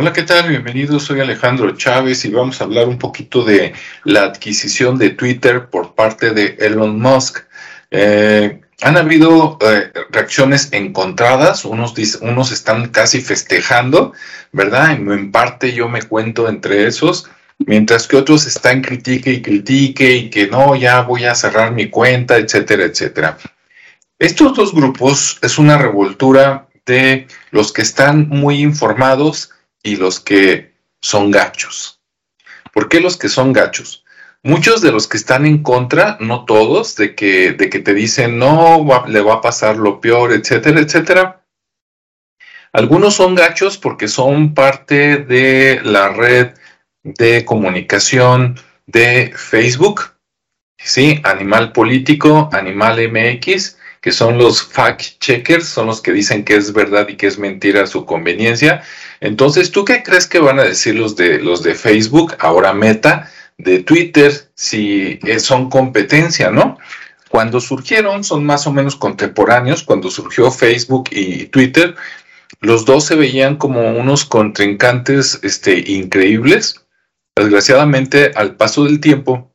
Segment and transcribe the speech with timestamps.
[0.00, 0.48] Hola, ¿qué tal?
[0.48, 1.02] Bienvenidos.
[1.02, 5.94] Soy Alejandro Chávez y vamos a hablar un poquito de la adquisición de Twitter por
[5.94, 7.40] parte de Elon Musk.
[7.90, 14.14] Eh, han habido eh, reacciones encontradas, unos, unos están casi festejando,
[14.52, 14.92] ¿verdad?
[14.92, 20.30] En, parte yo me cuento entre esos, mientras que otros están critique y critique y
[20.30, 23.36] que no, ya voy a cerrar mi cuenta, etcétera, etcétera.
[24.18, 29.50] Estos dos grupos es una revoltura de los que están muy informados
[29.82, 32.00] y los que son gachos.
[32.72, 34.04] ¿Por qué los que son gachos?
[34.42, 38.38] Muchos de los que están en contra, no todos, de que, de que te dicen
[38.38, 41.44] no, le va a pasar lo peor, etcétera, etcétera.
[42.72, 46.54] Algunos son gachos porque son parte de la red
[47.02, 50.14] de comunicación de Facebook,
[50.78, 51.20] ¿sí?
[51.24, 56.72] Animal Político, Animal MX, que son los fact checkers, son los que dicen que es
[56.72, 58.82] verdad y que es mentira a su conveniencia.
[59.20, 63.30] Entonces, ¿tú qué crees que van a decir los de, los de Facebook, ahora Meta,
[63.58, 66.78] de Twitter, si eh, son competencia, ¿no?
[67.28, 71.94] Cuando surgieron, son más o menos contemporáneos, cuando surgió Facebook y Twitter,
[72.60, 76.86] los dos se veían como unos contrincantes este, increíbles.
[77.36, 79.49] Desgraciadamente, al paso del tiempo,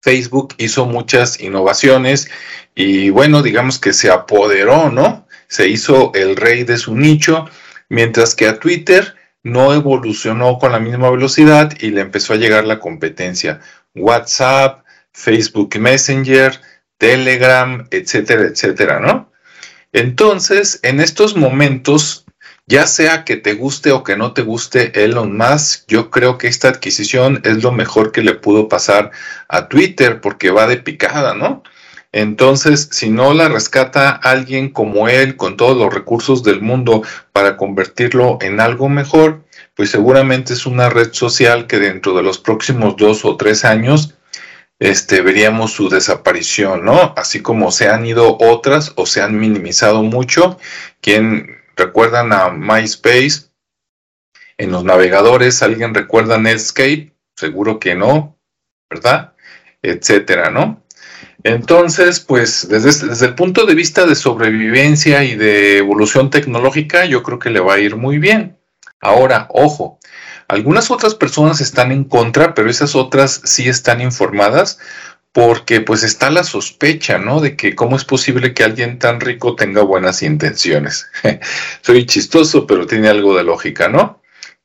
[0.00, 2.30] Facebook hizo muchas innovaciones
[2.74, 5.26] y bueno, digamos que se apoderó, ¿no?
[5.48, 7.48] Se hizo el rey de su nicho,
[7.88, 12.64] mientras que a Twitter no evolucionó con la misma velocidad y le empezó a llegar
[12.64, 13.60] la competencia.
[13.94, 16.60] WhatsApp, Facebook Messenger,
[16.98, 19.32] Telegram, etcétera, etcétera, ¿no?
[19.92, 22.26] Entonces, en estos momentos,
[22.68, 26.48] ya sea que te guste o que no te guste Elon Musk, yo creo que
[26.48, 29.10] esta adquisición es lo mejor que le pudo pasar
[29.48, 31.62] a Twitter porque va de picada, ¿no?
[32.12, 37.02] Entonces, si no la rescata alguien como él, con todos los recursos del mundo,
[37.32, 39.44] para convertirlo en algo mejor,
[39.74, 44.14] pues seguramente es una red social que dentro de los próximos dos o tres años
[44.78, 47.14] este, veríamos su desaparición, ¿no?
[47.16, 50.58] Así como se han ido otras o se han minimizado mucho.
[51.00, 53.48] Quien recuerdan a MySpace
[54.58, 57.14] en los navegadores, ¿alguien recuerda Netscape?
[57.36, 58.36] Seguro que no,
[58.90, 59.32] ¿verdad?
[59.80, 60.82] Etcétera, ¿no?
[61.44, 67.22] Entonces, pues desde, desde, el punto de vista de sobrevivencia y de evolución tecnológica, yo
[67.22, 68.58] creo que le va a ir muy bien.
[69.00, 70.00] Ahora, ojo,
[70.48, 74.80] algunas otras personas están en contra, pero esas otras sí están informadas
[75.38, 77.40] porque pues está la sospecha, ¿no?
[77.40, 81.08] De que cómo es posible que alguien tan rico tenga buenas intenciones.
[81.82, 84.20] Soy chistoso, pero tiene algo de lógica, ¿no?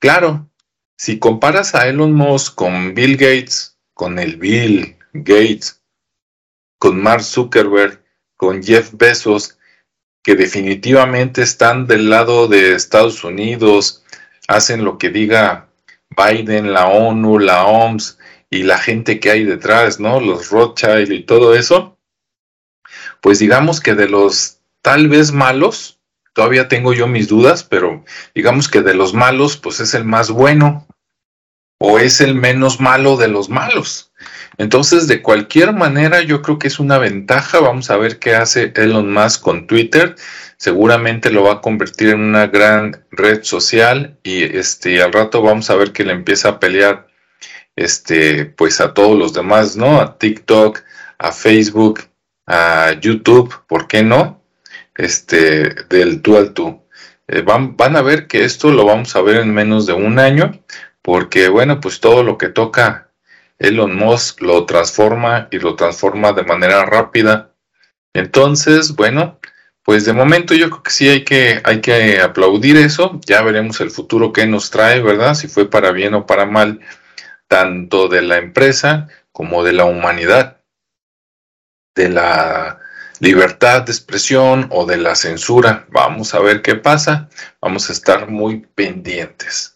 [0.00, 0.50] Claro,
[0.98, 5.80] si comparas a Elon Musk con Bill Gates, con el Bill Gates,
[6.80, 8.02] con Mark Zuckerberg,
[8.36, 9.58] con Jeff Bezos,
[10.24, 14.02] que definitivamente están del lado de Estados Unidos,
[14.48, 15.68] hacen lo que diga
[16.10, 18.18] Biden, la ONU, la OMS
[18.50, 20.20] y la gente que hay detrás, ¿no?
[20.20, 21.98] Los Rothschild y todo eso.
[23.20, 26.00] Pues digamos que de los tal vez malos,
[26.32, 30.30] todavía tengo yo mis dudas, pero digamos que de los malos, pues es el más
[30.30, 30.86] bueno
[31.78, 34.12] o es el menos malo de los malos.
[34.58, 37.60] Entonces, de cualquier manera, yo creo que es una ventaja.
[37.60, 40.16] Vamos a ver qué hace Elon Musk con Twitter.
[40.56, 45.68] Seguramente lo va a convertir en una gran red social y este al rato vamos
[45.68, 47.08] a ver que le empieza a pelear
[47.76, 50.00] este pues a todos los demás, ¿no?
[50.00, 50.82] A TikTok,
[51.18, 52.00] a Facebook,
[52.46, 54.42] a YouTube, ¿por qué no?
[54.94, 56.82] Este del tú al tú.
[57.28, 60.18] Eh, van, van a ver que esto lo vamos a ver en menos de un
[60.18, 60.52] año,
[61.02, 63.10] porque bueno, pues todo lo que toca
[63.58, 67.52] Elon Musk lo transforma y lo transforma de manera rápida.
[68.14, 69.38] Entonces, bueno,
[69.82, 73.20] pues de momento yo creo que sí hay que, hay que aplaudir eso.
[73.26, 75.34] Ya veremos el futuro que nos trae, ¿verdad?
[75.34, 76.80] Si fue para bien o para mal,
[77.48, 80.62] tanto de la empresa como de la humanidad,
[81.94, 82.80] de la
[83.20, 85.86] libertad de expresión o de la censura.
[85.90, 87.28] Vamos a ver qué pasa.
[87.60, 89.74] Vamos a estar muy pendientes.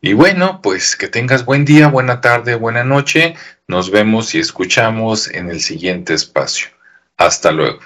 [0.00, 3.34] Y bueno, pues que tengas buen día, buena tarde, buena noche.
[3.66, 6.68] Nos vemos y escuchamos en el siguiente espacio.
[7.16, 7.80] Hasta luego.